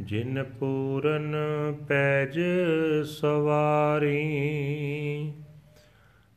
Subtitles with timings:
[0.00, 1.36] ਜਿਨ ਪੂਰਨ
[1.88, 2.40] ਪੈਜ
[3.04, 4.22] ਸਵਾਰੀ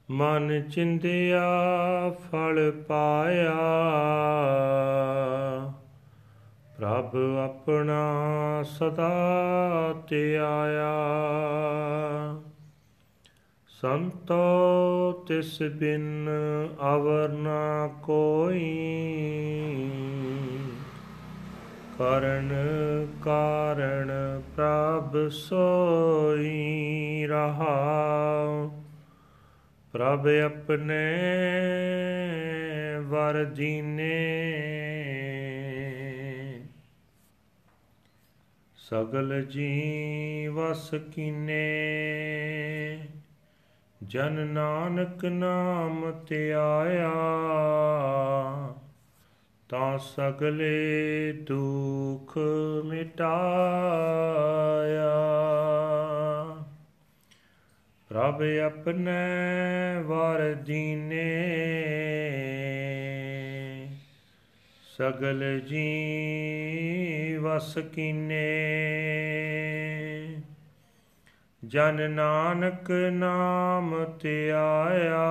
[0.09, 1.49] ਮਨ ਚਿੰਦਿਆ
[2.09, 3.57] ਫਲ ਪਾਇਆ।
[6.77, 8.03] ਪ੍ਰਭ ਆਪਣਾ
[8.63, 9.13] ਸਦਾ
[10.07, 10.93] ਧਿਆਇਆ
[13.81, 16.30] ਸੰਤੋ ਤਿਸ ਬਿਨ
[16.95, 18.77] ਅਵਰ ਨਾ ਕੋਈ।
[21.98, 22.54] ਕਰਨ
[23.23, 24.12] ਕਾਰਣ
[24.55, 27.79] ਪ੍ਰਭ ਸੋਈ ਰਹਾ
[29.91, 31.16] ਪ੍ਰਭ ਆਪਣੇ
[33.01, 34.20] ਵਰ ਦੀਨੇ
[38.76, 41.68] ਸਗਲ ਜੀ ਵਸ ਕੀਨੇ।
[44.04, 47.12] ਜਨ ਨਾਨਕ ਨਾਮ ਧਿਆਇਆ
[49.70, 52.38] ਤਾਂ ਸਗਲੇ ਦੁਖ
[52.85, 53.32] ਮਿਟਾਇਆ।
[58.10, 59.12] ਪ੍ਰਭ ਆਪਣੇ
[60.04, 61.27] ਵਰ ਦੀਨੇ,
[64.97, 65.88] ਸਗਲ ਜੀ
[67.41, 68.47] ਵਸ ਕੀਨੇ।
[71.66, 75.28] ਜਨ ਨਾਨਕ ਨਾਮ ਧਿਆਇਆ,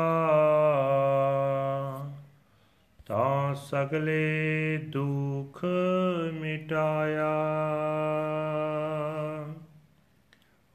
[3.07, 5.65] ਤਾਂ ਸਗਲੇ ਦੁਖ
[6.33, 7.31] ਮਿਟਾਇਆ।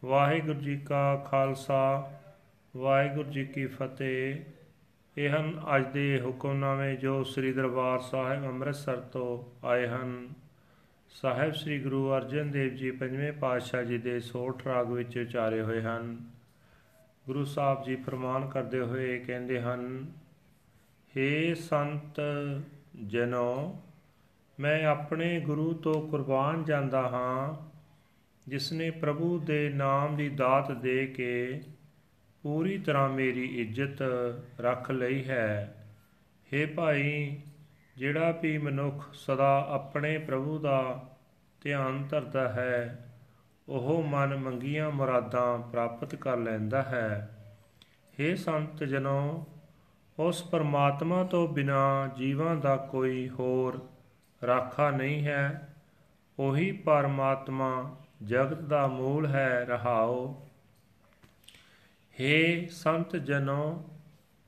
[0.06, 2.12] ਵਾਹਿਗੁਰੂ ਜੀ ਕਾ ਖਾਲਸਾ,
[2.78, 4.36] ਵਾਹਿਗੁਰੂ ਜੀ ਕੀ ਫਤਿਹ।
[5.18, 10.30] ਇਹ ਹਨ ਅੱਜ ਦੇ ਹੁਕਮਨਾਮੇ ਜੋ ਸ੍ਰੀ ਦਰਬਾਰ ਸਾਹਿਬ ਅੰਮ੍ਰਿਤਸਰ ਤੋਂ ਆਏ ਹਨ।
[11.16, 15.82] ਸਾਹਿਬ ਸ੍ਰੀ ਗੁਰੂ ਅਰਜਨ ਦੇਵ ਜੀ ਪੰਜਵੇਂ ਪਾਤਸ਼ਾਹ ਜੀ ਦੇ ਸੋਠ ਰਾਗ ਵਿੱਚ ਉਚਾਰੇ ਹੋਏ
[15.82, 16.18] ਹਨ।
[17.26, 19.86] ਗੁਰੂ ਸਾਹਿਬ ਜੀ ਫਰਮਾਨ ਕਰਦੇ ਹੋਏ ਕਹਿੰਦੇ ਹਨ
[21.14, 22.20] हे ਸੰਤ
[23.06, 23.80] ਜਨੋ,
[24.60, 27.56] ਮੈਂ ਆਪਣੇ ਗੁਰੂ ਤੋਂ ਕੁਰਬਾਨ ਜਾਂਦਾ ਹਾਂ
[28.48, 31.62] ਜਿਸ ਨੇ ਪ੍ਰਭੂ ਦੇ ਨਾਮ ਦੀ ਦਾਤ ਦੇ ਕੇ
[32.44, 34.04] ਪੂਰੀ ਤਰ੍ਹਾਂ ਮੇਰੀ ਇੱਜ਼ਤ
[34.62, 35.76] ਰੱਖ ਲਈ ਹੈ।
[36.52, 37.38] हे ਭਾਈ
[37.98, 41.10] ਜਿਹੜਾ ਵੀ ਮਨੁੱਖ ਸਦਾ ਆਪਣੇ ਪ੍ਰਭੂ ਦਾ
[41.62, 43.12] ਧਿਆਨ ਧਰਦਾ ਹੈ,
[43.70, 47.30] ਉਹ ਮਨ ਮੰਗੀਆਂ ਮੁਰਾਦਾਂ ਪ੍ਰਾਪਤ ਕਰ ਲੈਂਦਾ ਹੈ।
[48.14, 49.48] हे ਸੰਤ ਜਨੋ,
[50.20, 53.90] ਉਸ ਪਰਮਾਤਮਾ ਤੋਂ ਬਿਨਾ ਜੀਵਾਂ ਦਾ ਕੋਈ ਹੋਰ
[54.48, 55.76] ਰਾਖਾ ਨਹੀਂ ਹੈ।
[56.40, 57.96] ਉਹੀ ਪਰਮਾਤਮਾ
[58.26, 60.48] ਜਗਤ ਦਾ ਮੂਲ ਹੈ, ਰਹਾਓ।
[62.22, 63.90] हे ਸੰਤ ਜਨੋ,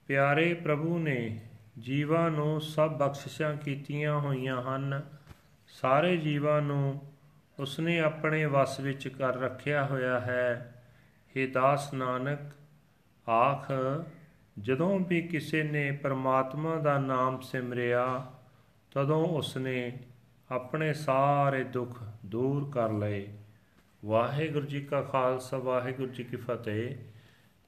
[0.08, 1.42] ਪਿਆਰੇ ਪ੍ਰਭੂ ਨੇ
[1.80, 5.02] ਜੀਵਾਂ ਨੂੰ ਸਭ ਬਖਸ਼ਿਸ਼ਾਂ ਕੀਤੀਆਂ ਹੋਈਆਂ ਹਨ।
[5.68, 7.02] ਸਾਰੇ ਜੀਵਾਂ ਨੂੰ
[7.60, 10.84] ਉਸਨੇ ਆਪਣੇ ਵਸ ਵਿੱਚ ਕਰ ਰੱਖਿਆ ਹੋਇਆ ਹੈ।
[11.28, 12.40] हे ਦਾਸ ਨਾਨਕ,
[13.30, 13.72] ਆਖ,
[14.60, 18.34] ਜਦੋਂ ਵੀ ਕਿਸੇ ਨੇ ਪਰਮਾਤਮਾ ਦਾ ਨਾਮ ਸਿਮਰਿਆ,
[18.92, 20.00] ਤਦੋਂ ਉਸਨੇ
[20.52, 23.28] ਆਪਣੇ ਸਾਰੇ ਦੁੱਖ ਦੂਰ ਕਰ ਲਏ।
[24.06, 26.96] ਵਾਹਿਗੁਰੂ ਜੀ ਕਾ ਖਾਲਸਾ, ਵਾਹਿਗੁਰੂ ਜੀ ਕੀ ਫਤਿਹ।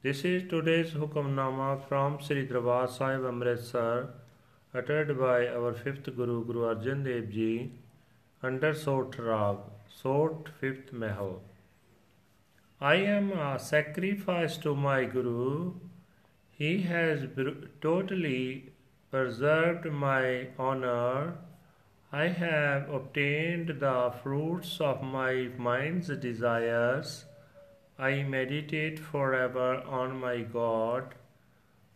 [0.01, 4.07] This is today's Hukamnama from Sri Darbar Sahib Amritsar,
[4.73, 7.73] uttered by our fifth Guru, Guru Arjan Dev Ji,
[8.41, 9.57] under Sot Rag,
[9.89, 11.41] Sot fifth Mahal.
[12.79, 15.73] I am a sacrifice to my Guru.
[16.53, 17.27] He has
[17.81, 18.71] totally
[19.11, 21.39] preserved my honor.
[22.13, 27.25] I have obtained the fruits of my mind's desires.
[27.99, 31.15] I meditate forever on my God.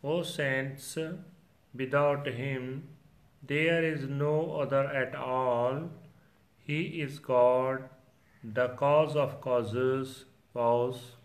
[0.03, 0.97] O saints,
[1.73, 2.89] without Him
[3.45, 5.89] there is no other at all.
[6.59, 7.89] He is God,
[8.43, 11.15] the cause of causes, cause.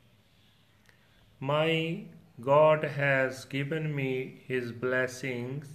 [1.38, 2.04] My
[2.40, 5.66] God has given me His blessings.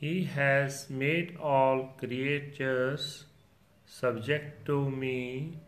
[0.00, 3.24] He has made all creatures
[3.86, 5.58] subject to me.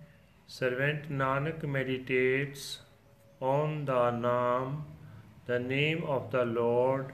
[0.49, 2.79] Servant Nanak meditates
[3.41, 4.83] on the Naam,
[5.45, 7.11] the name of the Lord,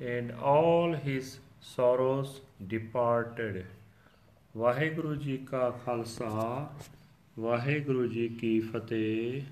[0.00, 3.64] and all his sorrows departed.
[4.56, 6.70] Waheguru ji ਕਾ ਖਾਲਸਾ
[7.38, 9.42] ਵਾਹਿਗੁਰੂ ਜੀ ਕੀ ਫਤਿਹ